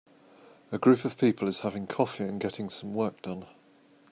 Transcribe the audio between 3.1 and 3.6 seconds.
done.